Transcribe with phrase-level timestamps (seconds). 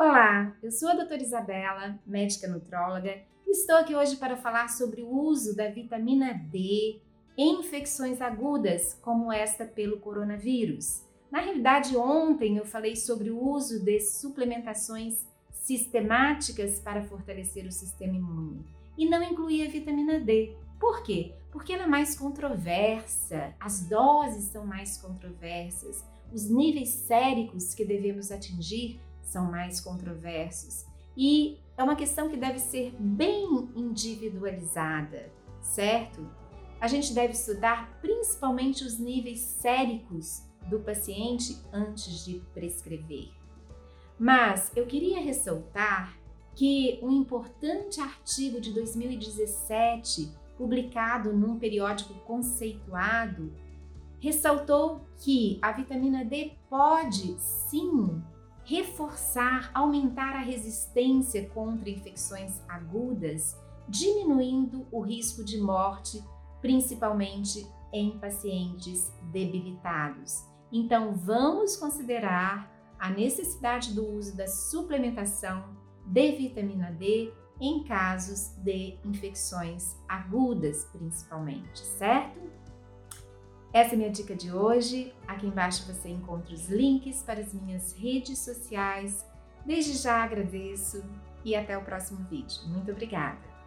[0.00, 5.02] Olá, eu sou a doutora Isabela, médica nutróloga, e estou aqui hoje para falar sobre
[5.02, 7.00] o uso da vitamina D
[7.36, 11.04] em infecções agudas, como esta pelo coronavírus.
[11.32, 18.14] Na realidade, ontem eu falei sobre o uso de suplementações sistemáticas para fortalecer o sistema
[18.14, 18.64] imune
[18.96, 20.56] e não incluía a vitamina D.
[20.78, 21.34] Por quê?
[21.50, 28.30] Porque ela é mais controversa, as doses são mais controversas, os níveis séricos que devemos
[28.30, 30.86] atingir são mais controversos
[31.16, 36.26] e é uma questão que deve ser bem individualizada, certo?
[36.80, 43.30] A gente deve estudar principalmente os níveis séricos do paciente antes de prescrever.
[44.18, 46.16] Mas eu queria ressaltar
[46.54, 53.52] que um importante artigo de 2017, publicado num periódico conceituado,
[54.20, 58.22] ressaltou que a vitamina D pode sim
[58.68, 63.56] reforçar, aumentar a resistência contra infecções agudas,
[63.88, 66.22] diminuindo o risco de morte,
[66.60, 70.44] principalmente em pacientes debilitados.
[70.70, 75.64] Então, vamos considerar a necessidade do uso da suplementação
[76.04, 82.38] de vitamina D em casos de infecções agudas, principalmente, certo?
[83.78, 85.14] Essa é minha dica de hoje.
[85.24, 89.24] Aqui embaixo você encontra os links para as minhas redes sociais.
[89.64, 91.00] Desde já agradeço
[91.44, 92.58] e até o próximo vídeo.
[92.66, 93.57] Muito obrigada!